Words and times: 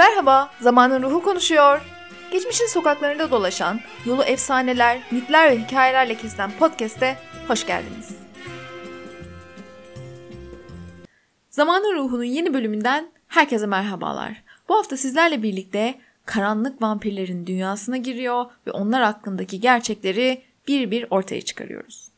Merhaba, 0.00 0.50
Zamanın 0.60 1.02
Ruhu 1.02 1.22
konuşuyor. 1.22 1.80
Geçmişin 2.32 2.66
sokaklarında 2.66 3.30
dolaşan, 3.30 3.80
yolu 4.06 4.22
efsaneler, 4.22 5.00
mitler 5.10 5.50
ve 5.50 5.58
hikayelerle 5.58 6.14
kesilen 6.14 6.50
podcast'e 6.58 7.16
hoş 7.48 7.66
geldiniz. 7.66 8.16
Zamanın 11.50 11.96
Ruhu'nun 11.96 12.24
yeni 12.24 12.54
bölümünden 12.54 13.12
herkese 13.28 13.66
merhabalar. 13.66 14.44
Bu 14.68 14.76
hafta 14.76 14.96
sizlerle 14.96 15.42
birlikte 15.42 15.94
karanlık 16.26 16.82
vampirlerin 16.82 17.46
dünyasına 17.46 17.96
giriyor 17.96 18.46
ve 18.66 18.70
onlar 18.70 19.02
hakkındaki 19.02 19.60
gerçekleri 19.60 20.42
bir 20.68 20.90
bir 20.90 21.06
ortaya 21.10 21.40
çıkarıyoruz. 21.40 22.09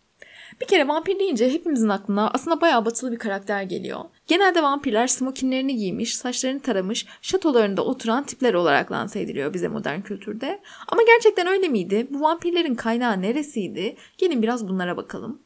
Bir 0.63 0.67
kere 0.67 0.89
vampir 0.89 1.19
deyince 1.19 1.53
hepimizin 1.53 1.89
aklına 1.89 2.31
aslında 2.31 2.61
bayağı 2.61 2.85
batılı 2.85 3.13
bir 3.13 3.19
karakter 3.19 3.63
geliyor. 3.63 4.01
Genelde 4.27 4.63
vampirler 4.63 5.07
smokinlerini 5.07 5.77
giymiş, 5.77 6.17
saçlarını 6.17 6.61
taramış, 6.61 7.07
şatolarında 7.23 7.85
oturan 7.85 8.25
tipler 8.25 8.55
olarak 8.55 8.93
lanse 8.93 9.21
ediliyor 9.21 9.55
bize 9.55 9.69
modern 9.69 10.01
kültürde. 10.01 10.61
Ama 10.89 11.03
gerçekten 11.07 11.47
öyle 11.47 11.69
miydi? 11.69 12.07
Bu 12.11 12.21
vampirlerin 12.21 12.75
kaynağı 12.75 13.23
neresiydi? 13.23 13.97
Gelin 14.19 14.43
biraz 14.43 14.69
bunlara 14.69 14.97
bakalım. 14.97 15.43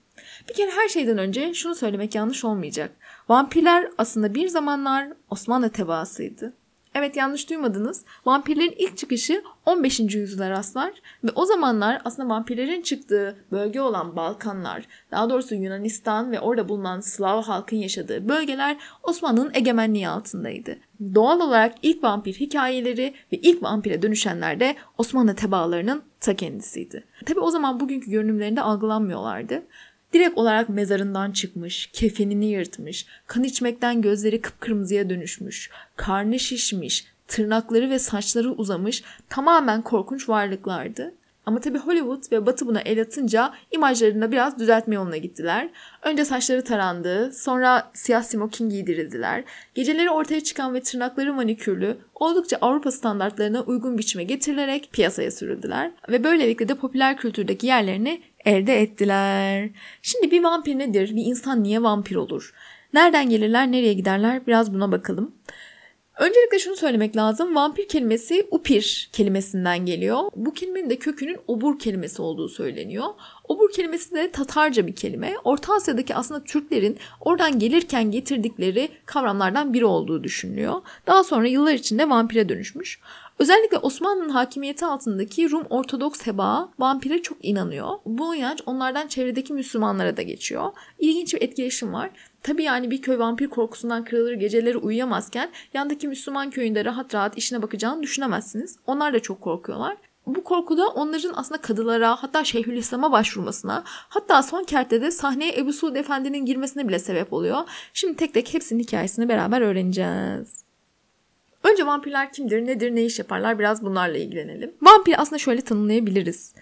Bir 0.48 0.54
kere 0.54 0.70
her 0.70 0.88
şeyden 0.88 1.18
önce 1.18 1.54
şunu 1.54 1.74
söylemek 1.74 2.14
yanlış 2.14 2.44
olmayacak. 2.44 2.90
Vampirler 3.28 3.88
aslında 3.98 4.34
bir 4.34 4.48
zamanlar 4.48 5.08
Osmanlı 5.30 5.70
tebaasıydı. 5.70 6.52
Evet 6.98 7.16
yanlış 7.16 7.50
duymadınız. 7.50 8.04
Vampirlerin 8.26 8.74
ilk 8.78 8.98
çıkışı 8.98 9.42
15. 9.66 10.00
yüzyıla 10.00 10.50
rastlar 10.50 10.92
ve 11.24 11.28
o 11.34 11.44
zamanlar 11.44 12.02
aslında 12.04 12.28
vampirlerin 12.28 12.82
çıktığı 12.82 13.36
bölge 13.52 13.80
olan 13.80 14.16
Balkanlar, 14.16 14.86
daha 15.10 15.30
doğrusu 15.30 15.54
Yunanistan 15.54 16.32
ve 16.32 16.40
orada 16.40 16.68
bulunan 16.68 17.00
Slav 17.00 17.42
halkın 17.42 17.76
yaşadığı 17.76 18.28
bölgeler 18.28 18.76
Osmanlı'nın 19.02 19.50
egemenliği 19.54 20.08
altındaydı. 20.08 20.76
Doğal 21.14 21.40
olarak 21.40 21.74
ilk 21.82 22.02
vampir 22.02 22.34
hikayeleri 22.34 23.14
ve 23.32 23.36
ilk 23.36 23.62
vampire 23.62 24.02
dönüşenler 24.02 24.60
de 24.60 24.76
Osmanlı 24.98 25.34
tebaalarının 25.34 26.02
ta 26.20 26.36
kendisiydi. 26.36 27.04
Tabi 27.26 27.40
o 27.40 27.50
zaman 27.50 27.80
bugünkü 27.80 28.10
görünümlerinde 28.10 28.62
algılanmıyorlardı. 28.62 29.62
Direkt 30.16 30.38
olarak 30.38 30.68
mezarından 30.68 31.32
çıkmış, 31.32 31.86
kefenini 31.92 32.46
yırtmış, 32.46 33.06
kan 33.26 33.44
içmekten 33.44 34.02
gözleri 34.02 34.40
kıpkırmızıya 34.40 35.10
dönüşmüş, 35.10 35.70
karnı 35.96 36.38
şişmiş, 36.38 37.06
tırnakları 37.28 37.90
ve 37.90 37.98
saçları 37.98 38.50
uzamış 38.50 39.04
tamamen 39.28 39.82
korkunç 39.82 40.28
varlıklardı. 40.28 41.14
Ama 41.46 41.60
tabi 41.60 41.78
Hollywood 41.78 42.32
ve 42.32 42.46
Batı 42.46 42.66
buna 42.66 42.80
el 42.80 43.00
atınca 43.00 43.52
imajlarında 43.70 44.32
biraz 44.32 44.58
düzeltme 44.58 44.94
yoluna 44.94 45.16
gittiler. 45.16 45.68
Önce 46.02 46.24
saçları 46.24 46.64
tarandı, 46.64 47.32
sonra 47.32 47.90
siyah 47.94 48.22
smoking 48.22 48.72
giydirildiler. 48.72 49.44
Geceleri 49.74 50.10
ortaya 50.10 50.40
çıkan 50.40 50.74
ve 50.74 50.80
tırnakları 50.80 51.34
manikürlü, 51.34 51.96
oldukça 52.14 52.58
Avrupa 52.60 52.90
standartlarına 52.90 53.62
uygun 53.62 53.98
biçime 53.98 54.24
getirilerek 54.24 54.88
piyasaya 54.92 55.30
sürüldüler. 55.30 55.90
Ve 56.08 56.24
böylelikle 56.24 56.68
de 56.68 56.74
popüler 56.74 57.16
kültürdeki 57.16 57.66
yerlerini 57.66 58.22
elde 58.46 58.82
ettiler. 58.82 59.70
Şimdi 60.02 60.30
bir 60.30 60.42
vampir 60.42 60.78
nedir? 60.78 61.16
Bir 61.16 61.24
insan 61.24 61.62
niye 61.62 61.82
vampir 61.82 62.16
olur? 62.16 62.52
Nereden 62.94 63.30
gelirler, 63.30 63.72
nereye 63.72 63.94
giderler? 63.94 64.46
Biraz 64.46 64.74
buna 64.74 64.92
bakalım. 64.92 65.34
Öncelikle 66.18 66.58
şunu 66.58 66.76
söylemek 66.76 67.16
lazım. 67.16 67.54
Vampir 67.54 67.88
kelimesi 67.88 68.46
upir 68.50 69.10
kelimesinden 69.12 69.86
geliyor. 69.86 70.22
Bu 70.36 70.52
kelimenin 70.52 70.90
de 70.90 70.96
kökünün 70.96 71.38
obur 71.46 71.78
kelimesi 71.78 72.22
olduğu 72.22 72.48
söyleniyor. 72.48 73.06
Obur 73.48 73.72
kelimesi 73.72 74.14
de 74.14 74.30
Tatarca 74.30 74.86
bir 74.86 74.94
kelime. 74.94 75.34
Orta 75.44 75.74
Asya'daki 75.74 76.14
aslında 76.14 76.44
Türklerin 76.44 76.98
oradan 77.20 77.58
gelirken 77.58 78.10
getirdikleri 78.10 78.88
kavramlardan 79.06 79.74
biri 79.74 79.84
olduğu 79.84 80.24
düşünülüyor. 80.24 80.82
Daha 81.06 81.24
sonra 81.24 81.48
yıllar 81.48 81.74
içinde 81.74 82.10
vampire 82.10 82.48
dönüşmüş. 82.48 83.00
Özellikle 83.38 83.78
Osmanlı'nın 83.78 84.28
hakimiyeti 84.28 84.86
altındaki 84.86 85.50
Rum 85.50 85.66
Ortodoks 85.70 86.18
tebaa 86.18 86.68
vampire 86.78 87.22
çok 87.22 87.38
inanıyor. 87.42 87.88
Bu 88.06 88.34
inanç 88.34 88.62
onlardan 88.66 89.06
çevredeki 89.06 89.52
Müslümanlara 89.52 90.16
da 90.16 90.22
geçiyor. 90.22 90.72
İlginç 90.98 91.34
bir 91.34 91.42
etkileşim 91.42 91.92
var. 91.92 92.10
Tabi 92.42 92.62
yani 92.62 92.90
bir 92.90 93.02
köy 93.02 93.18
vampir 93.18 93.46
korkusundan 93.46 94.04
kırılır 94.04 94.32
geceleri 94.32 94.78
uyuyamazken 94.78 95.50
yandaki 95.74 96.08
Müslüman 96.08 96.50
köyünde 96.50 96.84
rahat 96.84 97.14
rahat 97.14 97.38
işine 97.38 97.62
bakacağını 97.62 98.02
düşünemezsiniz. 98.02 98.78
Onlar 98.86 99.14
da 99.14 99.20
çok 99.20 99.40
korkuyorlar. 99.40 99.96
Bu 100.26 100.44
korku 100.44 100.78
da 100.78 100.88
onların 100.88 101.32
aslında 101.36 101.60
kadılara 101.60 102.16
hatta 102.22 102.44
Şeyhülislam'a 102.44 103.12
başvurmasına 103.12 103.82
hatta 103.86 104.42
son 104.42 104.64
kertede 104.64 105.10
sahneye 105.10 105.58
Ebu 105.58 105.72
Suud 105.72 105.96
Efendi'nin 105.96 106.46
girmesine 106.46 106.88
bile 106.88 106.98
sebep 106.98 107.32
oluyor. 107.32 107.58
Şimdi 107.94 108.16
tek 108.16 108.34
tek 108.34 108.54
hepsinin 108.54 108.80
hikayesini 108.80 109.28
beraber 109.28 109.60
öğreneceğiz. 109.60 110.65
Önce 111.72 111.86
vampirler 111.86 112.32
kimdir, 112.32 112.66
nedir, 112.66 112.94
ne 112.94 113.04
iş 113.04 113.18
yaparlar 113.18 113.58
biraz 113.58 113.82
bunlarla 113.82 114.18
ilgilenelim. 114.18 114.72
Vampir 114.82 115.20
aslında 115.22 115.38
şöyle 115.38 115.60
tanımlayabiliriz. 115.60 116.54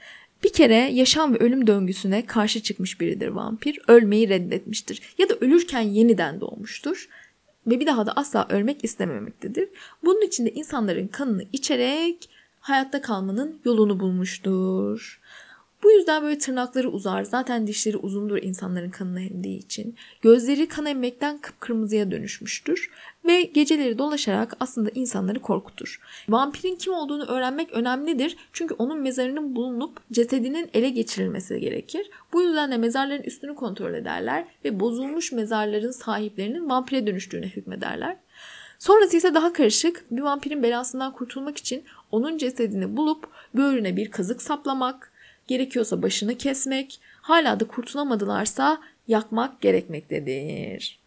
Bir 0.45 0.53
kere 0.53 0.75
yaşam 0.75 1.35
ve 1.35 1.39
ölüm 1.39 1.67
döngüsüne 1.67 2.27
karşı 2.27 2.63
çıkmış 2.63 3.01
biridir 3.01 3.29
vampir. 3.29 3.79
Ölmeyi 3.89 4.29
reddetmiştir 4.29 5.03
ya 5.19 5.29
da 5.29 5.35
ölürken 5.35 5.81
yeniden 5.81 6.41
doğmuştur 6.41 7.09
ve 7.67 7.81
bir 7.81 7.87
daha 7.87 8.07
da 8.07 8.13
asla 8.17 8.47
ölmek 8.51 8.85
istememektedir. 8.85 9.69
Bunun 10.05 10.27
için 10.27 10.47
de 10.47 10.51
insanların 10.51 11.07
kanını 11.07 11.45
içerek 11.53 12.31
hayatta 12.61 13.01
kalmanın 13.01 13.61
yolunu 13.65 14.01
bulmuştur. 14.01 15.21
Bu 15.85 15.91
yüzden 15.91 16.23
böyle 16.23 16.39
tırnakları 16.39 16.91
uzar. 16.91 17.25
Zaten 17.25 17.67
dişleri 17.67 17.97
uzundur 17.97 18.39
insanların 18.43 18.91
kanını 18.91 19.21
emdiği 19.23 19.59
için. 19.59 19.97
Gözleri 20.23 20.69
kan 20.69 20.87
emmekten 20.87 21.39
kıpkırmızıya 21.39 22.11
dönüşmüştür. 22.11 22.91
Ve 23.25 23.43
geceleri 23.43 23.99
dolaşarak 23.99 24.57
aslında 24.61 24.91
insanları 24.95 25.41
korkutur. 25.41 26.01
Vampirin 26.29 26.77
kim 26.77 26.93
olduğunu 26.93 27.25
öğrenmek 27.25 27.73
önemlidir. 27.73 28.37
Çünkü 28.53 28.75
onun 28.75 29.01
mezarının 29.01 29.57
bulunup 29.57 30.01
cesedinin 30.13 30.71
ele 30.75 30.91
geçirilmesi 30.91 31.61
gerekir. 31.61 32.11
Bu 32.33 32.43
yüzden 32.43 32.73
de 32.73 32.77
mezarların 32.77 33.23
üstünü 33.23 33.55
kontrol 33.55 33.95
ederler 33.95 34.45
ve 34.65 34.81
bozulmuş 34.81 35.33
mezarların 35.33 35.91
sahiplerinin 35.91 36.69
vampire 36.69 37.07
dönüştüğüne 37.07 37.47
hükmederler. 37.47 38.17
Sonrası 38.79 39.17
ise 39.17 39.35
daha 39.35 39.53
karışık. 39.53 40.05
Bir 40.11 40.23
vampirin 40.23 40.63
belasından 40.63 41.13
kurtulmak 41.13 41.57
için 41.59 41.85
onun 42.11 42.39
cesedini 42.39 42.97
bulup 42.97 43.29
böğrüne 43.55 43.97
bir 43.97 44.11
kazık 44.11 44.43
saplamak, 44.43 45.14
gerekiyorsa 45.47 46.03
başını 46.03 46.35
kesmek, 46.39 47.01
hala 47.23 47.61
da 47.61 47.65
kurtulamadılarsa 47.65 48.79
yakmak 49.09 49.61
gerekmektedir. 49.61 50.99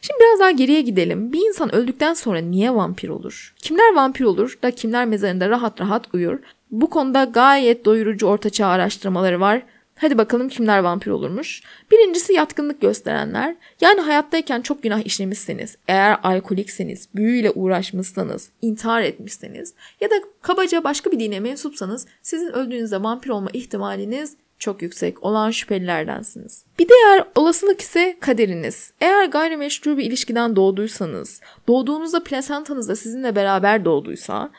Şimdi 0.00 0.20
biraz 0.20 0.40
daha 0.40 0.50
geriye 0.50 0.80
gidelim. 0.80 1.32
Bir 1.32 1.38
insan 1.38 1.74
öldükten 1.74 2.14
sonra 2.14 2.38
niye 2.38 2.74
vampir 2.74 3.08
olur? 3.08 3.54
Kimler 3.58 3.94
vampir 3.94 4.24
olur 4.24 4.58
da 4.62 4.70
kimler 4.70 5.06
mezarında 5.06 5.48
rahat 5.48 5.80
rahat 5.80 6.14
uyur? 6.14 6.38
Bu 6.70 6.90
konuda 6.90 7.24
gayet 7.24 7.84
doyurucu 7.84 8.26
ortaçağ 8.26 8.66
araştırmaları 8.66 9.40
var. 9.40 9.62
Hadi 9.96 10.18
bakalım 10.18 10.48
kimler 10.48 10.78
vampir 10.78 11.10
olurmuş. 11.10 11.62
Birincisi 11.90 12.32
yatkınlık 12.32 12.80
gösterenler. 12.80 13.56
Yani 13.80 14.00
hayattayken 14.00 14.60
çok 14.60 14.82
günah 14.82 15.06
işlemişseniz, 15.06 15.76
eğer 15.88 16.18
alkolikseniz, 16.22 17.08
büyüyle 17.14 17.50
uğraşmışsanız, 17.50 18.50
intihar 18.62 19.02
etmişseniz 19.02 19.74
ya 20.00 20.10
da 20.10 20.14
kabaca 20.42 20.84
başka 20.84 21.12
bir 21.12 21.20
dine 21.20 21.40
mensupsanız 21.40 22.06
sizin 22.22 22.52
öldüğünüzde 22.52 23.02
vampir 23.02 23.30
olma 23.30 23.50
ihtimaliniz 23.52 24.36
çok 24.58 24.82
yüksek 24.82 25.22
olan 25.24 25.50
şüphelilerdensiniz. 25.50 26.64
Bir 26.78 26.88
diğer 26.88 27.24
olasılık 27.34 27.80
ise 27.80 28.16
kaderiniz. 28.20 28.92
Eğer 29.00 29.26
gayrimeşru 29.26 29.98
bir 29.98 30.04
ilişkiden 30.04 30.56
doğduysanız, 30.56 31.40
doğduğunuzda 31.68 32.24
plasentanız 32.24 32.88
da 32.88 32.96
sizinle 32.96 33.36
beraber 33.36 33.84
doğduysa 33.84 34.50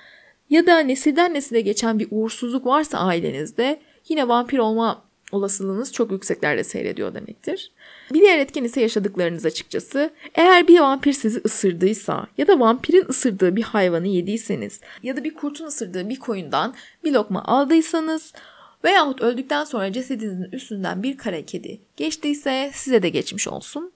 ya 0.50 0.66
da 0.66 0.79
nesilden 0.79 1.34
nesile 1.34 1.62
geçen 1.62 2.00
bir 2.00 2.07
uğursuzluk 2.12 2.66
varsa 2.66 2.97
ailenizde 2.97 3.79
yine 4.09 4.28
vampir 4.28 4.57
olma 4.57 5.04
olasılığınız 5.31 5.94
çok 5.94 6.12
yükseklerde 6.12 6.63
seyrediyor 6.63 7.13
demektir. 7.13 7.72
Bir 8.13 8.22
diğer 8.22 8.40
etken 8.40 8.63
ise 8.63 8.81
yaşadıklarınız 8.81 9.46
açıkçası. 9.46 10.09
Eğer 10.36 10.68
bir 10.68 10.80
vampir 10.80 11.13
sizi 11.13 11.41
ısırdıysa 11.46 12.28
ya 12.38 12.47
da 12.47 12.59
vampirin 12.59 13.06
ısırdığı 13.09 13.56
bir 13.56 13.63
hayvanı 13.63 14.07
yediyseniz 14.07 14.81
ya 15.04 15.18
da 15.18 15.24
bir 15.24 15.33
kurtun 15.33 15.66
ısırdığı 15.66 16.10
bir 16.10 16.19
koyundan 16.19 16.75
bir 17.04 17.12
lokma 17.12 17.44
aldıysanız 17.44 18.33
veyahut 18.83 19.22
öldükten 19.22 19.63
sonra 19.63 19.94
cesedinizin 19.94 20.51
üstünden 20.51 21.04
bir 21.04 21.18
kara 21.18 21.42
kedi 21.42 21.81
geçtiyse 21.98 22.71
size 22.74 23.04
de 23.04 23.10
geçmiş 23.10 23.48
olsun. 23.48 23.92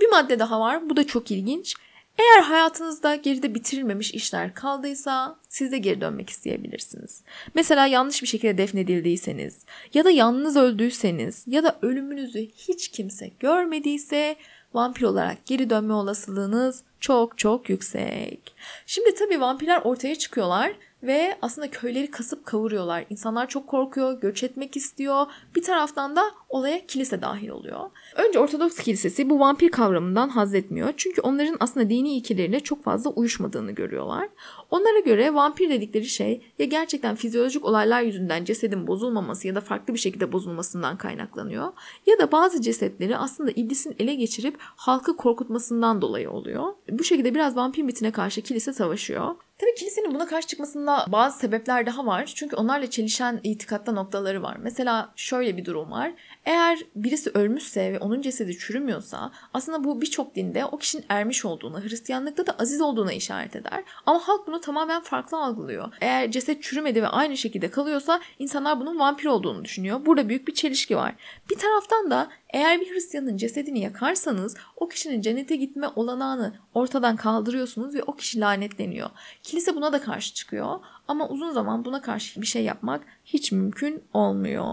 Bir 0.00 0.08
madde 0.08 0.38
daha 0.38 0.60
var. 0.60 0.90
Bu 0.90 0.96
da 0.96 1.06
çok 1.06 1.30
ilginç. 1.30 1.74
Eğer 2.18 2.42
hayatınızda 2.42 3.14
geride 3.14 3.54
bitirilmemiş 3.54 4.14
işler 4.14 4.54
kaldıysa 4.54 5.36
siz 5.48 5.72
de 5.72 5.78
geri 5.78 6.00
dönmek 6.00 6.30
isteyebilirsiniz. 6.30 7.22
Mesela 7.54 7.86
yanlış 7.86 8.22
bir 8.22 8.26
şekilde 8.26 8.58
defnedildiyseniz 8.58 9.64
ya 9.94 10.04
da 10.04 10.10
yalnız 10.10 10.56
öldüyseniz 10.56 11.44
ya 11.46 11.64
da 11.64 11.78
ölümünüzü 11.82 12.40
hiç 12.40 12.88
kimse 12.88 13.30
görmediyse 13.40 14.36
vampir 14.74 15.02
olarak 15.02 15.46
geri 15.46 15.70
dönme 15.70 15.92
olasılığınız 15.92 16.82
çok 17.00 17.38
çok 17.38 17.70
yüksek. 17.70 18.54
Şimdi 18.86 19.14
tabii 19.14 19.40
vampirler 19.40 19.80
ortaya 19.84 20.14
çıkıyorlar 20.16 20.72
ve 21.02 21.36
aslında 21.42 21.70
köyleri 21.70 22.10
kasıp 22.10 22.46
kavuruyorlar. 22.46 23.04
İnsanlar 23.10 23.48
çok 23.48 23.66
korkuyor, 23.66 24.20
göç 24.20 24.42
etmek 24.42 24.76
istiyor. 24.76 25.26
Bir 25.54 25.62
taraftan 25.62 26.16
da 26.16 26.22
olaya 26.48 26.86
kilise 26.86 27.22
dahil 27.22 27.48
oluyor. 27.48 27.80
Önce 28.16 28.38
Ortodoks 28.38 28.78
kilisesi 28.78 29.30
bu 29.30 29.40
vampir 29.40 29.70
kavramından 29.70 30.28
haz 30.28 30.54
etmiyor. 30.54 30.92
Çünkü 30.96 31.20
onların 31.20 31.56
aslında 31.60 31.90
dini 31.90 32.16
ilkeleriyle 32.16 32.60
çok 32.60 32.84
fazla 32.84 33.10
uyuşmadığını 33.10 33.72
görüyorlar. 33.72 34.28
Onlara 34.70 34.98
göre 34.98 35.34
vampir 35.34 35.70
dedikleri 35.70 36.04
şey 36.04 36.42
ya 36.58 36.66
gerçekten 36.66 37.16
fizyolojik 37.16 37.64
olaylar 37.64 38.02
yüzünden 38.02 38.44
cesedin 38.44 38.86
bozulmaması 38.86 39.48
ya 39.48 39.54
da 39.54 39.60
farklı 39.60 39.94
bir 39.94 39.98
şekilde 39.98 40.32
bozulmasından 40.32 40.96
kaynaklanıyor. 40.96 41.72
Ya 42.06 42.18
da 42.18 42.32
bazı 42.32 42.62
cesetleri 42.62 43.16
aslında 43.16 43.50
iblisin 43.50 43.96
ele 43.98 44.14
geçirip 44.14 44.56
halkı 44.60 45.16
korkutmasından 45.16 46.02
dolayı 46.02 46.30
oluyor. 46.30 46.74
Bu 46.90 47.04
şekilde 47.04 47.34
biraz 47.34 47.56
vampir 47.56 47.82
mitine 47.82 48.12
karşı 48.12 48.42
kilise 48.42 48.72
savaşıyor. 48.72 49.34
Tabii 49.58 49.74
kilisenin 49.74 50.14
buna 50.14 50.26
karşı 50.26 50.48
çıkmasında 50.48 51.06
bazı 51.08 51.38
sebepler 51.38 51.86
daha 51.86 52.06
var. 52.06 52.32
Çünkü 52.34 52.56
onlarla 52.56 52.90
çelişen 52.90 53.40
itikatta 53.42 53.92
noktaları 53.92 54.42
var. 54.42 54.56
Mesela 54.62 55.12
şöyle 55.16 55.56
bir 55.56 55.64
durum 55.64 55.90
var. 55.90 56.12
Eğer 56.44 56.78
birisi 56.96 57.30
ölmüşse 57.30 57.92
ve 57.92 57.98
onun 57.98 58.22
cesedi 58.22 58.58
çürümüyorsa 58.58 59.32
aslında 59.54 59.84
bu 59.84 60.00
birçok 60.00 60.34
dinde 60.34 60.64
o 60.64 60.78
kişinin 60.78 61.04
ermiş 61.08 61.44
olduğuna, 61.44 61.82
Hristiyanlıkta 61.82 62.46
da 62.46 62.56
aziz 62.58 62.80
olduğuna 62.80 63.12
işaret 63.12 63.56
eder. 63.56 63.84
Ama 64.06 64.28
halk 64.28 64.46
bunu 64.46 64.60
tamamen 64.60 65.02
farklı 65.02 65.38
algılıyor. 65.38 65.92
Eğer 66.00 66.30
ceset 66.30 66.62
çürümedi 66.62 67.02
ve 67.02 67.08
aynı 67.08 67.36
şekilde 67.36 67.70
kalıyorsa 67.70 68.20
insanlar 68.38 68.80
bunun 68.80 68.98
vampir 68.98 69.26
olduğunu 69.26 69.64
düşünüyor. 69.64 70.06
Burada 70.06 70.28
büyük 70.28 70.48
bir 70.48 70.54
çelişki 70.54 70.96
var. 70.96 71.14
Bir 71.50 71.58
taraftan 71.58 72.10
da 72.10 72.28
eğer 72.50 72.80
bir 72.80 72.94
Hristiyanın 72.94 73.36
cesedini 73.36 73.80
yakarsanız 73.80 74.56
o 74.76 74.88
kişinin 74.88 75.20
cennete 75.20 75.56
gitme 75.56 75.88
olanağını 75.96 76.54
ortadan 76.74 77.16
kaldırıyorsunuz 77.16 77.94
ve 77.94 78.02
o 78.02 78.16
kişi 78.16 78.40
lanetleniyor. 78.40 79.10
Kilise 79.46 79.76
buna 79.76 79.92
da 79.92 80.00
karşı 80.00 80.34
çıkıyor 80.34 80.80
ama 81.08 81.28
uzun 81.28 81.50
zaman 81.50 81.84
buna 81.84 82.02
karşı 82.02 82.40
bir 82.40 82.46
şey 82.46 82.64
yapmak 82.64 83.02
hiç 83.24 83.52
mümkün 83.52 84.04
olmuyor. 84.14 84.64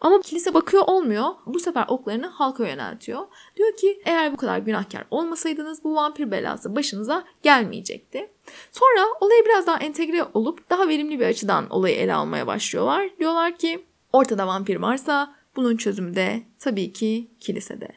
Ama 0.00 0.20
kilise 0.20 0.54
bakıyor 0.54 0.82
olmuyor. 0.86 1.24
Bu 1.46 1.60
sefer 1.60 1.84
oklarını 1.88 2.26
halka 2.26 2.68
yöneltiyor. 2.68 3.20
Diyor 3.56 3.76
ki 3.76 4.02
eğer 4.04 4.32
bu 4.32 4.36
kadar 4.36 4.58
günahkar 4.58 5.04
olmasaydınız 5.10 5.84
bu 5.84 5.94
vampir 5.94 6.30
belası 6.30 6.76
başınıza 6.76 7.24
gelmeyecekti. 7.42 8.30
Sonra 8.72 9.06
olayı 9.20 9.44
biraz 9.44 9.66
daha 9.66 9.78
entegre 9.78 10.24
olup 10.34 10.70
daha 10.70 10.88
verimli 10.88 11.20
bir 11.20 11.26
açıdan 11.26 11.70
olayı 11.70 11.96
ele 11.96 12.14
almaya 12.14 12.46
başlıyorlar. 12.46 13.10
Diyorlar 13.18 13.58
ki 13.58 13.84
ortada 14.12 14.46
vampir 14.46 14.76
varsa 14.76 15.34
bunun 15.56 15.76
çözümü 15.76 16.14
de 16.14 16.42
tabii 16.58 16.92
ki 16.92 17.30
kilisede. 17.40 17.88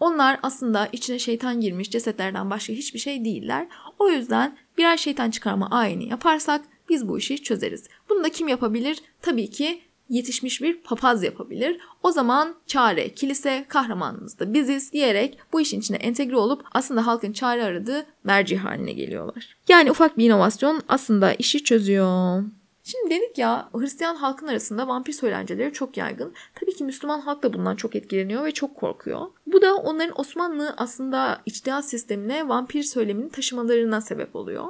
Onlar 0.00 0.38
aslında 0.42 0.88
içine 0.92 1.18
şeytan 1.18 1.60
girmiş 1.60 1.90
cesetlerden 1.90 2.50
başka 2.50 2.72
hiçbir 2.72 2.98
şey 2.98 3.24
değiller. 3.24 3.66
O 3.98 4.08
yüzden 4.08 4.56
birer 4.78 4.96
şeytan 4.96 5.30
çıkarma 5.30 5.68
ayini 5.70 6.08
yaparsak 6.08 6.64
biz 6.88 7.08
bu 7.08 7.18
işi 7.18 7.42
çözeriz. 7.42 7.88
Bunu 8.08 8.24
da 8.24 8.28
kim 8.28 8.48
yapabilir? 8.48 9.02
Tabii 9.22 9.50
ki 9.50 9.80
yetişmiş 10.08 10.62
bir 10.62 10.82
papaz 10.82 11.22
yapabilir. 11.22 11.78
O 12.02 12.12
zaman 12.12 12.54
çare, 12.66 13.14
kilise, 13.14 13.64
kahramanımız 13.68 14.38
da 14.38 14.54
biziz 14.54 14.92
diyerek 14.92 15.38
bu 15.52 15.60
işin 15.60 15.80
içine 15.80 15.96
entegre 15.96 16.36
olup 16.36 16.64
aslında 16.72 17.06
halkın 17.06 17.32
çare 17.32 17.64
aradığı 17.64 18.06
merci 18.24 18.56
haline 18.56 18.92
geliyorlar. 18.92 19.56
Yani 19.68 19.90
ufak 19.90 20.18
bir 20.18 20.24
inovasyon 20.24 20.82
aslında 20.88 21.34
işi 21.34 21.64
çözüyor. 21.64 22.44
Şimdi 22.86 23.14
dedik 23.14 23.38
ya 23.38 23.68
Hristiyan 23.74 24.16
halkın 24.16 24.46
arasında 24.46 24.88
vampir 24.88 25.12
söylenceleri 25.12 25.72
çok 25.72 25.96
yaygın. 25.96 26.32
Tabii 26.54 26.74
ki 26.74 26.84
Müslüman 26.84 27.20
halk 27.20 27.42
da 27.42 27.52
bundan 27.52 27.76
çok 27.76 27.96
etkileniyor 27.96 28.44
ve 28.44 28.52
çok 28.52 28.76
korkuyor. 28.76 29.26
Bu 29.46 29.62
da 29.62 29.76
onların 29.76 30.20
Osmanlı 30.20 30.74
aslında 30.76 31.42
içtihat 31.46 31.84
sistemine 31.84 32.48
vampir 32.48 32.82
söylemini 32.82 33.30
taşımalarına 33.30 34.00
sebep 34.00 34.36
oluyor. 34.36 34.64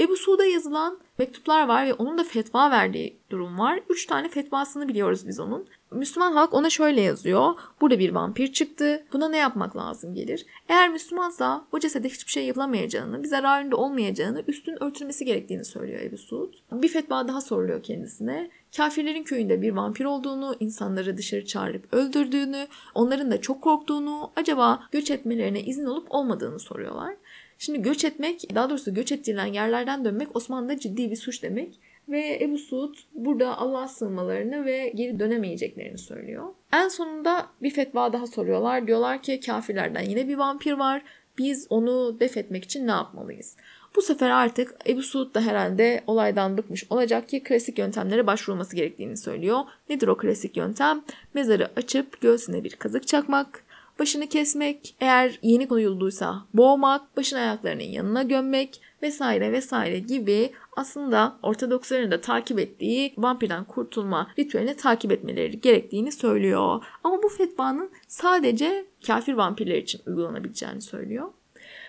Ebu 0.00 0.16
Suud'a 0.16 0.44
yazılan 0.44 0.98
mektuplar 1.18 1.68
var 1.68 1.86
ve 1.86 1.94
onun 1.94 2.18
da 2.18 2.24
fetva 2.24 2.70
verdiği 2.70 3.18
durum 3.30 3.58
var. 3.58 3.80
Üç 3.88 4.06
tane 4.06 4.28
fetvasını 4.28 4.88
biliyoruz 4.88 5.28
biz 5.28 5.40
onun. 5.40 5.66
Müslüman 5.90 6.32
halk 6.32 6.54
ona 6.54 6.70
şöyle 6.70 7.00
yazıyor. 7.00 7.54
Burada 7.80 7.98
bir 7.98 8.10
vampir 8.10 8.52
çıktı. 8.52 9.04
Buna 9.12 9.28
ne 9.28 9.36
yapmak 9.36 9.76
lazım 9.76 10.14
gelir? 10.14 10.46
Eğer 10.68 10.88
Müslümansa 10.88 11.64
o 11.72 11.78
cesede 11.78 12.08
hiçbir 12.08 12.32
şey 12.32 12.46
yapılamayacağını, 12.46 13.22
bir 13.22 13.28
zararında 13.28 13.76
olmayacağını, 13.76 14.42
üstün 14.48 14.82
örtülmesi 14.82 15.24
gerektiğini 15.24 15.64
söylüyor 15.64 16.00
Ebu 16.00 16.18
Suud. 16.18 16.54
Bir 16.72 16.88
fetva 16.88 17.28
daha 17.28 17.40
soruluyor 17.40 17.82
kendisine. 17.82 18.50
Kafirlerin 18.76 19.22
köyünde 19.22 19.62
bir 19.62 19.70
vampir 19.70 20.04
olduğunu, 20.04 20.56
insanları 20.60 21.16
dışarı 21.16 21.46
çağırıp 21.46 21.94
öldürdüğünü, 21.94 22.66
onların 22.94 23.30
da 23.30 23.40
çok 23.40 23.62
korktuğunu, 23.62 24.30
acaba 24.36 24.82
göç 24.92 25.10
etmelerine 25.10 25.60
izin 25.60 25.86
olup 25.86 26.06
olmadığını 26.10 26.58
soruyorlar. 26.58 27.14
Şimdi 27.58 27.82
göç 27.82 28.04
etmek, 28.04 28.54
daha 28.54 28.70
doğrusu 28.70 28.94
göç 28.94 29.12
ettirilen 29.12 29.46
yerlerden 29.46 30.04
dönmek 30.04 30.36
Osmanlı'da 30.36 30.78
ciddi 30.78 31.10
bir 31.10 31.16
suç 31.16 31.42
demek. 31.42 31.80
Ve 32.08 32.38
Ebu 32.42 32.58
Suud 32.58 32.94
burada 33.14 33.58
Allah'a 33.58 33.88
sığınmalarını 33.88 34.64
ve 34.64 34.92
geri 34.94 35.18
dönemeyeceklerini 35.18 35.98
söylüyor. 35.98 36.44
En 36.72 36.88
sonunda 36.88 37.46
bir 37.62 37.70
fetva 37.70 38.12
daha 38.12 38.26
soruyorlar. 38.26 38.86
Diyorlar 38.86 39.22
ki 39.22 39.40
kafirlerden 39.40 40.02
yine 40.02 40.28
bir 40.28 40.36
vampir 40.36 40.72
var. 40.72 41.02
Biz 41.38 41.66
onu 41.70 42.20
def 42.20 42.36
etmek 42.36 42.64
için 42.64 42.86
ne 42.86 42.90
yapmalıyız? 42.90 43.56
Bu 43.96 44.02
sefer 44.02 44.30
artık 44.30 44.74
Ebu 44.86 45.02
Suud 45.02 45.34
da 45.34 45.40
herhalde 45.40 46.02
olaydan 46.06 46.58
bıkmış 46.58 46.84
olacak 46.90 47.28
ki 47.28 47.42
klasik 47.42 47.78
yöntemlere 47.78 48.26
başvurulması 48.26 48.76
gerektiğini 48.76 49.16
söylüyor. 49.16 49.58
Nedir 49.88 50.08
o 50.08 50.16
klasik 50.16 50.56
yöntem? 50.56 51.02
Mezarı 51.34 51.68
açıp 51.76 52.20
göğsüne 52.20 52.64
bir 52.64 52.76
kazık 52.76 53.06
çakmak, 53.08 53.64
başını 53.98 54.26
kesmek, 54.26 54.96
eğer 55.00 55.38
yeni 55.42 55.68
koyulduysa 55.68 56.46
boğmak, 56.54 57.16
başın 57.16 57.36
ayaklarının 57.36 57.82
yanına 57.82 58.22
gömmek 58.22 58.80
vesaire 59.02 59.52
vesaire 59.52 59.98
gibi 59.98 60.52
aslında 60.76 61.38
Ortodoksların 61.42 62.10
da 62.10 62.20
takip 62.20 62.58
ettiği 62.58 63.14
vampirden 63.18 63.64
kurtulma 63.64 64.30
ritüelini 64.38 64.76
takip 64.76 65.12
etmeleri 65.12 65.60
gerektiğini 65.60 66.12
söylüyor. 66.12 66.84
Ama 67.04 67.22
bu 67.22 67.28
fetvanın 67.28 67.90
sadece 68.08 68.86
kafir 69.06 69.32
vampirler 69.32 69.76
için 69.76 70.00
uygulanabileceğini 70.06 70.80
söylüyor. 70.80 71.28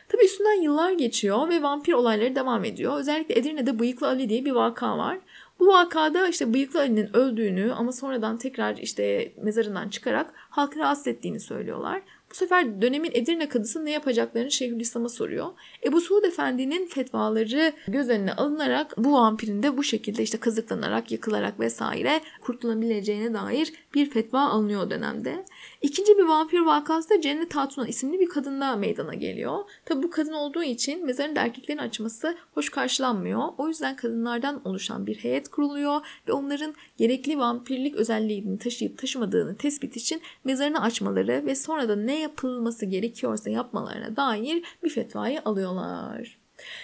Tabi 0.10 0.26
üstünden 0.26 0.62
yıllar 0.62 0.92
geçiyor 0.92 1.50
ve 1.50 1.64
vampir 1.64 1.94
olayları 1.94 2.36
devam 2.36 2.66
ediyor. 2.66 3.00
Özellikle 3.00 3.40
Edirne'de 3.40 3.80
Bıyıklı 3.80 4.08
Ali 4.08 4.30
diye 4.30 4.46
bir 4.46 4.52
vaka 4.52 4.98
var. 4.98 5.18
Bu 5.60 5.68
vakada 5.68 6.28
işte 6.28 6.54
Bıyıklı 6.54 6.80
Ali'nin 6.80 7.16
öldüğünü 7.16 7.72
ama 7.74 7.92
sonradan 7.92 8.38
tekrar 8.38 8.78
işte 8.78 9.34
mezarından 9.42 9.90
çıkarak 9.90 10.34
halkı 10.36 10.80
rahatsız 10.80 11.08
ettiğini 11.08 11.40
söylüyorlar. 11.40 12.02
Bu 12.32 12.36
sefer 12.36 12.82
dönemin 12.82 13.12
Edirne 13.14 13.50
kadısı 13.50 13.86
ne 13.86 13.92
yapacaklarını 13.92 14.52
Şeyhülislam'a 14.52 15.10
soruyor. 15.10 15.48
Ebu 15.86 16.02
Suud 16.02 16.24
Efendi'nin 16.24 16.88
fetvaları 16.88 17.74
göz 17.88 18.10
önüne 18.10 18.34
alınarak 18.34 18.98
bu 18.98 19.14
vampirin 19.14 19.64
de 19.64 19.78
bu 19.78 19.84
şekilde 19.84 20.24
işte 20.24 20.38
kazıklanarak, 20.38 21.12
yakılarak 21.12 21.60
vesaire 21.60 22.22
kurtulabileceğine 22.42 23.34
dair 23.34 23.74
bir 23.94 24.10
fetva 24.10 24.40
alınıyor 24.40 24.82
o 24.82 24.90
dönemde. 24.90 25.46
İkinci 25.82 26.18
bir 26.18 26.24
vampir 26.24 26.60
vakası 26.60 27.10
da 27.10 27.22
Cennet 27.22 27.56
Hatuna 27.56 27.88
isimli 27.88 28.20
bir 28.20 28.30
kadında 28.30 28.76
meydana 28.76 29.14
geliyor. 29.14 29.58
Tabi 29.86 30.04
bu 30.04 30.10
kadın 30.10 30.34
olduğu 30.34 30.64
için 30.64 31.06
mezarın 31.06 31.36
erkeklerin 31.36 31.80
açması 31.80 32.38
hoş 32.54 32.70
karşılanmıyor. 32.70 33.44
O 33.58 33.68
yüzden 33.68 33.96
kadınlardan 33.96 34.62
oluşan 34.68 35.08
bir 35.08 35.16
heyet 35.16 35.48
kuruluyor 35.48 36.02
ve 36.28 36.32
onların 36.32 36.74
gerekli 36.98 37.38
vampirlik 37.38 37.96
özelliğini 37.96 38.58
taşıyıp 38.58 38.98
taşımadığını 38.98 39.56
tespit 39.56 39.98
için 39.98 40.22
mezarını 40.44 40.82
açmaları 40.82 41.46
ve 41.46 41.56
sonra 41.56 41.90
da 41.90 41.96
ne 41.96 42.19
yapılması 42.20 42.86
gerekiyorsa 42.86 43.50
yapmalarına 43.50 44.16
dair 44.16 44.64
bir 44.84 44.90
fetvayı 44.90 45.42
alıyorlar. 45.46 46.40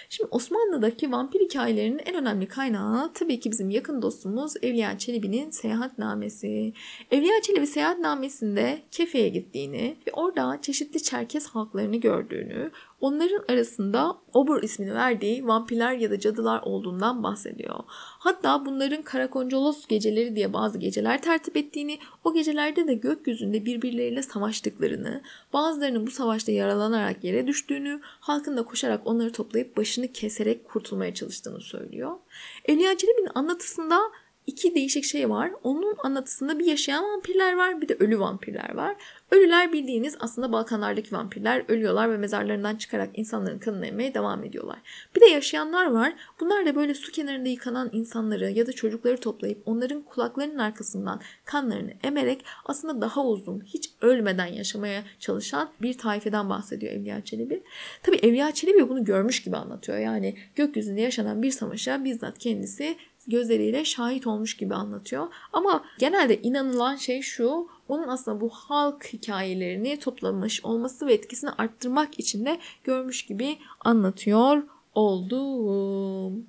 Şimdi 0.08 0.28
Osmanlı'daki 0.30 1.12
vampir 1.12 1.40
hikayelerinin 1.40 2.00
en 2.06 2.14
önemli 2.14 2.48
kaynağı 2.48 3.12
tabii 3.12 3.40
ki 3.40 3.50
bizim 3.50 3.70
yakın 3.70 4.02
dostumuz 4.02 4.54
Evliya 4.62 4.98
Çelebi'nin 4.98 5.50
seyahatnamesi. 5.50 6.72
Evliya 7.10 7.40
Çelebi 7.42 7.66
seyahatnamesinde 7.66 8.82
Kefe'ye 8.90 9.28
gittiğini 9.28 9.96
ve 10.06 10.12
orada 10.12 10.58
çeşitli 10.62 11.02
Çerkes 11.02 11.46
halklarını 11.46 11.96
gördüğünü, 11.96 12.70
Onların 13.00 13.44
arasında 13.48 14.16
Obur 14.32 14.62
ismini 14.62 14.94
verdiği 14.94 15.46
vampirler 15.46 15.92
ya 15.92 16.10
da 16.10 16.18
cadılar 16.18 16.62
olduğundan 16.62 17.22
bahsediyor. 17.22 17.78
Hatta 18.18 18.66
bunların 18.66 19.02
Karakoncolos 19.02 19.86
geceleri 19.86 20.36
diye 20.36 20.52
bazı 20.52 20.78
geceler 20.78 21.22
tertip 21.22 21.56
ettiğini, 21.56 21.98
o 22.24 22.34
gecelerde 22.34 22.86
de 22.86 22.94
gökyüzünde 22.94 23.64
birbirleriyle 23.64 24.22
savaştıklarını, 24.22 25.22
bazılarının 25.52 26.06
bu 26.06 26.10
savaşta 26.10 26.52
yaralanarak 26.52 27.24
yere 27.24 27.46
düştüğünü, 27.46 28.00
halkın 28.02 28.56
da 28.56 28.62
koşarak 28.62 29.06
onları 29.06 29.32
toplayıp 29.32 29.76
başını 29.76 30.12
keserek 30.12 30.68
kurtulmaya 30.68 31.14
çalıştığını 31.14 31.60
söylüyor. 31.60 32.16
Evliya 32.64 32.96
Çelebi'nin 32.96 33.30
anlatısında 33.34 34.00
iki 34.46 34.74
değişik 34.74 35.04
şey 35.04 35.30
var. 35.30 35.52
Onun 35.62 35.94
anlatısında 36.04 36.58
bir 36.58 36.64
yaşayan 36.64 37.04
vampirler 37.04 37.56
var 37.56 37.80
bir 37.80 37.88
de 37.88 37.94
ölü 37.94 38.20
vampirler 38.20 38.74
var. 38.74 38.96
Ölüler 39.30 39.72
bildiğiniz 39.72 40.16
aslında 40.20 40.52
Balkanlardaki 40.52 41.14
vampirler 41.14 41.64
ölüyorlar 41.68 42.10
ve 42.10 42.16
mezarlarından 42.16 42.76
çıkarak 42.76 43.10
insanların 43.14 43.58
kanını 43.58 43.86
emmeye 43.86 44.14
devam 44.14 44.44
ediyorlar. 44.44 44.78
Bir 45.16 45.20
de 45.20 45.26
yaşayanlar 45.26 45.86
var. 45.86 46.14
Bunlar 46.40 46.66
da 46.66 46.74
böyle 46.74 46.94
su 46.94 47.12
kenarında 47.12 47.48
yıkanan 47.48 47.90
insanları 47.92 48.50
ya 48.50 48.66
da 48.66 48.72
çocukları 48.72 49.16
toplayıp 49.16 49.62
onların 49.66 50.02
kulaklarının 50.02 50.58
arkasından 50.58 51.20
kanlarını 51.44 51.92
emerek 52.04 52.44
aslında 52.64 53.00
daha 53.00 53.26
uzun, 53.26 53.60
hiç 53.64 53.90
ölmeden 54.00 54.46
yaşamaya 54.46 55.02
çalışan 55.18 55.70
bir 55.82 55.98
taifeden 55.98 56.50
bahsediyor 56.50 56.92
Evliya 56.92 57.24
Çelebi. 57.24 57.62
Tabi 58.02 58.16
Evliya 58.16 58.52
Çelebi 58.52 58.88
bunu 58.88 59.04
görmüş 59.04 59.42
gibi 59.42 59.56
anlatıyor. 59.56 59.98
Yani 59.98 60.36
gökyüzünde 60.54 61.00
yaşanan 61.00 61.42
bir 61.42 61.50
savaşa 61.50 62.04
bizzat 62.04 62.38
kendisi 62.38 62.96
gözleriyle 63.26 63.84
şahit 63.84 64.26
olmuş 64.26 64.56
gibi 64.56 64.74
anlatıyor. 64.74 65.26
Ama 65.52 65.84
genelde 65.98 66.42
inanılan 66.42 66.96
şey 66.96 67.22
şu, 67.22 67.68
onun 67.88 68.08
aslında 68.08 68.40
bu 68.40 68.48
halk 68.48 69.04
hikayelerini 69.12 69.98
toplamış 69.98 70.64
olması 70.64 71.06
ve 71.06 71.14
etkisini 71.14 71.50
arttırmak 71.50 72.18
için 72.18 72.44
de 72.44 72.58
görmüş 72.84 73.26
gibi 73.26 73.58
anlatıyor 73.80 74.62
oldum. 74.94 76.46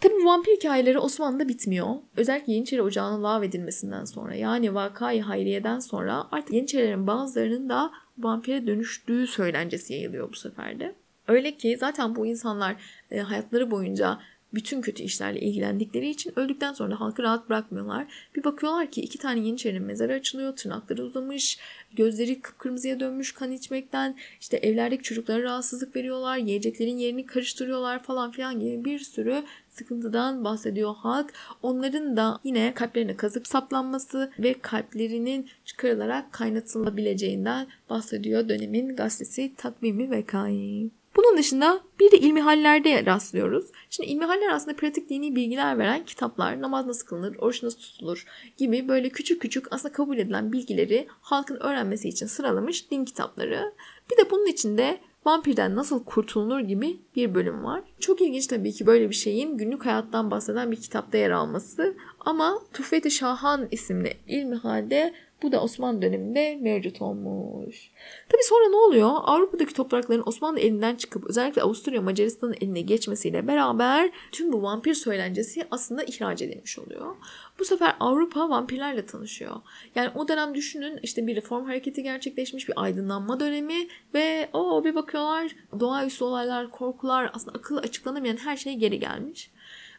Tabi 0.00 0.24
vampir 0.24 0.56
hikayeleri 0.56 0.98
Osmanlı'da 0.98 1.48
bitmiyor. 1.48 1.86
Özellikle 2.16 2.52
Yeniçeri 2.52 2.82
Ocağı'nın 2.82 3.22
lağvedilmesinden 3.22 4.04
sonra 4.04 4.34
yani 4.34 4.74
Vakayı 4.74 5.22
Hayriye'den 5.22 5.78
sonra 5.78 6.26
artık 6.32 6.54
Yeniçerilerin 6.54 7.06
bazılarının 7.06 7.68
da 7.68 7.90
vampire 8.18 8.66
dönüştüğü 8.66 9.26
söylencesi 9.26 9.92
yayılıyor 9.92 10.32
bu 10.32 10.36
sefer 10.36 10.80
de. 10.80 10.94
Öyle 11.28 11.56
ki 11.56 11.76
zaten 11.80 12.16
bu 12.16 12.26
insanlar 12.26 12.76
e, 13.10 13.18
hayatları 13.20 13.70
boyunca 13.70 14.18
bütün 14.54 14.80
kötü 14.80 15.02
işlerle 15.02 15.40
ilgilendikleri 15.40 16.10
için 16.10 16.32
öldükten 16.36 16.72
sonra 16.72 17.00
halkı 17.00 17.22
rahat 17.22 17.48
bırakmıyorlar. 17.48 18.06
Bir 18.36 18.44
bakıyorlar 18.44 18.90
ki 18.90 19.00
iki 19.00 19.18
tane 19.18 19.40
Yeniçerinin 19.40 19.82
mezarı 19.82 20.12
açılıyor, 20.12 20.56
tırnakları 20.56 21.02
uzamış, 21.02 21.58
gözleri 21.96 22.40
kıpkırmızıya 22.40 23.00
dönmüş 23.00 23.32
kan 23.32 23.52
içmekten, 23.52 24.16
işte 24.40 24.56
evlerdeki 24.56 25.02
çocuklara 25.02 25.42
rahatsızlık 25.42 25.96
veriyorlar, 25.96 26.36
yiyeceklerin 26.36 26.98
yerini 26.98 27.26
karıştırıyorlar 27.26 28.02
falan 28.02 28.30
filan 28.30 28.60
gibi 28.60 28.84
bir 28.84 28.98
sürü 28.98 29.42
sıkıntıdan 29.68 30.44
bahsediyor 30.44 30.94
halk. 30.96 31.32
Onların 31.62 32.16
da 32.16 32.40
yine 32.44 32.74
kalplerine 32.74 33.16
kazık 33.16 33.46
saplanması 33.46 34.32
ve 34.38 34.54
kalplerinin 34.62 35.48
çıkarılarak 35.64 36.32
kaynatılabileceğinden 36.32 37.66
bahsediyor 37.90 38.48
dönemin 38.48 38.96
gazetesi 38.96 39.52
Takvimi 39.56 40.10
Vekai. 40.10 40.90
Bunun 41.16 41.36
dışında 41.36 41.80
bir 42.00 42.10
de 42.10 42.18
ilmihallerde 42.18 43.06
rastlıyoruz. 43.06 43.66
Şimdi 43.90 44.10
ilmihaller 44.10 44.48
aslında 44.48 44.76
pratik 44.76 45.08
dini 45.08 45.36
bilgiler 45.36 45.78
veren 45.78 46.04
kitaplar, 46.04 46.62
namaz 46.62 46.86
nasıl 46.86 47.06
kılınır, 47.06 47.36
oruç 47.36 47.62
nasıl 47.62 47.78
tutulur 47.78 48.26
gibi 48.56 48.88
böyle 48.88 49.08
küçük 49.08 49.42
küçük 49.42 49.72
aslında 49.72 49.92
kabul 49.92 50.18
edilen 50.18 50.52
bilgileri 50.52 51.06
halkın 51.20 51.56
öğrenmesi 51.60 52.08
için 52.08 52.26
sıralamış 52.26 52.90
din 52.90 53.04
kitapları. 53.04 53.72
Bir 54.10 54.16
de 54.16 54.30
bunun 54.30 54.46
içinde 54.46 55.00
vampirden 55.24 55.76
nasıl 55.76 56.04
kurtulunur 56.04 56.60
gibi 56.60 57.00
bir 57.16 57.34
bölüm 57.34 57.64
var. 57.64 57.82
Çok 58.00 58.20
ilginç 58.20 58.46
tabii 58.46 58.72
ki 58.72 58.86
böyle 58.86 59.10
bir 59.10 59.14
şeyin 59.14 59.56
günlük 59.58 59.86
hayattan 59.86 60.30
bahseden 60.30 60.70
bir 60.70 60.76
kitapta 60.76 61.18
yer 61.18 61.30
alması. 61.30 61.94
Ama 62.20 62.62
Tuhfet-i 62.72 63.10
Şahan 63.10 63.68
isimli 63.70 64.16
ilmihalde 64.26 65.14
bu 65.42 65.52
da 65.52 65.62
Osmanlı 65.62 66.02
döneminde 66.02 66.58
mevcut 66.60 67.02
olmuş. 67.02 67.90
Tabi 68.28 68.42
sonra 68.44 68.68
ne 68.68 68.76
oluyor? 68.76 69.10
Avrupa'daki 69.22 69.74
toprakların 69.74 70.22
Osmanlı 70.26 70.60
elinden 70.60 70.96
çıkıp 70.96 71.24
özellikle 71.26 71.62
Avusturya 71.62 72.02
Macaristan'ın 72.02 72.56
eline 72.60 72.80
geçmesiyle 72.80 73.46
beraber 73.46 74.10
tüm 74.32 74.52
bu 74.52 74.62
vampir 74.62 74.94
söylencesi 74.94 75.66
aslında 75.70 76.02
ihraç 76.02 76.42
edilmiş 76.42 76.78
oluyor. 76.78 77.16
Bu 77.58 77.64
sefer 77.64 77.96
Avrupa 78.00 78.48
vampirlerle 78.48 79.06
tanışıyor. 79.06 79.56
Yani 79.94 80.10
o 80.14 80.28
dönem 80.28 80.54
düşünün 80.54 80.98
işte 81.02 81.26
bir 81.26 81.36
reform 81.36 81.64
hareketi 81.64 82.02
gerçekleşmiş 82.02 82.68
bir 82.68 82.74
aydınlanma 82.76 83.40
dönemi 83.40 83.88
ve 84.14 84.48
o 84.52 84.84
bir 84.84 84.94
bakıyorlar 84.94 85.56
doğaüstü 85.80 86.24
olaylar, 86.24 86.70
korkular 86.70 87.30
aslında 87.34 87.58
akıllı 87.58 87.80
açıklanamayan 87.80 88.36
her 88.36 88.56
şey 88.56 88.74
geri 88.74 88.98
gelmiş. 89.00 89.50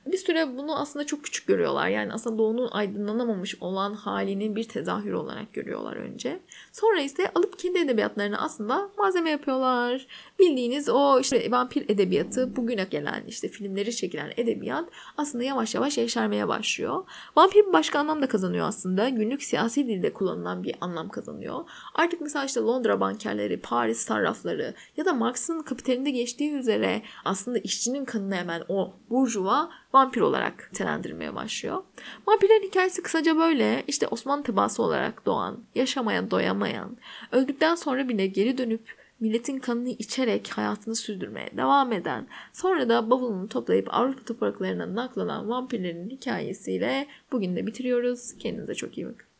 Bir 0.05 0.17
süre 0.17 0.57
bunu 0.57 0.79
aslında 0.79 1.05
çok 1.05 1.23
küçük 1.23 1.47
görüyorlar. 1.47 1.87
Yani 1.87 2.13
aslında 2.13 2.37
doğunun 2.37 2.67
aydınlanamamış 2.71 3.55
olan 3.61 3.93
halinin 3.93 4.55
bir 4.55 4.63
tezahürü 4.63 5.15
olarak 5.15 5.53
görüyorlar 5.53 5.95
önce. 5.95 6.39
Sonra 6.71 7.01
ise 7.01 7.31
alıp 7.35 7.59
kendi 7.59 7.79
edebiyatlarını 7.79 8.41
aslında 8.41 8.89
malzeme 8.97 9.29
yapıyorlar. 9.29 10.07
Bildiğiniz 10.39 10.89
o 10.89 11.19
işte 11.19 11.51
vampir 11.51 11.89
edebiyatı 11.89 12.55
bugüne 12.55 12.83
gelen 12.83 13.23
işte 13.27 13.47
filmleri 13.47 13.95
çekilen 13.95 14.31
edebiyat 14.37 14.89
aslında 15.17 15.43
yavaş 15.43 15.75
yavaş 15.75 15.97
yeşermeye 15.97 16.47
başlıyor. 16.47 17.03
Vampir 17.35 17.67
bir 17.67 17.73
başka 17.73 17.99
anlam 17.99 18.21
da 18.21 18.27
kazanıyor 18.27 18.67
aslında. 18.67 19.09
Günlük 19.09 19.43
siyasi 19.43 19.87
dilde 19.87 20.13
kullanılan 20.13 20.63
bir 20.63 20.75
anlam 20.81 21.09
kazanıyor. 21.09 21.69
Artık 21.95 22.21
mesela 22.21 22.45
işte 22.45 22.59
Londra 22.59 22.99
bankerleri, 22.99 23.59
Paris 23.59 23.97
sarrafları 23.97 24.73
ya 24.97 25.05
da 25.05 25.13
Marx'ın 25.13 25.61
kapitalinde 25.61 26.11
geçtiği 26.11 26.53
üzere 26.53 27.01
aslında 27.25 27.57
işçinin 27.57 28.05
kanını 28.05 28.35
hemen 28.35 28.63
o 28.69 28.93
burjuva 29.09 29.69
vampir 29.93 30.21
olarak 30.21 30.69
nitelendirmeye 30.71 31.35
başlıyor. 31.35 31.83
Vampirlerin 32.27 32.67
hikayesi 32.67 33.03
kısaca 33.03 33.37
böyle. 33.37 33.83
İşte 33.87 34.07
Osmanlı 34.07 34.43
tebaası 34.43 34.83
olarak 34.83 35.25
doğan, 35.25 35.59
yaşamaya 35.75 36.31
doyamayan, 36.31 36.97
öldükten 37.31 37.75
sonra 37.75 38.09
bile 38.09 38.27
geri 38.27 38.57
dönüp 38.57 39.01
milletin 39.19 39.59
kanını 39.59 39.89
içerek 39.89 40.49
hayatını 40.49 40.95
sürdürmeye 40.95 41.49
devam 41.57 41.93
eden, 41.93 42.27
sonra 42.53 42.89
da 42.89 43.09
bavulunu 43.09 43.49
toplayıp 43.49 43.93
Avrupa 43.93 44.23
topraklarına 44.23 44.95
naklanan 44.95 45.49
vampirlerin 45.49 46.09
hikayesiyle 46.09 47.07
bugün 47.31 47.55
de 47.55 47.67
bitiriyoruz. 47.67 48.37
Kendinize 48.39 48.75
çok 48.75 48.97
iyi 48.97 49.07
bakın. 49.07 49.30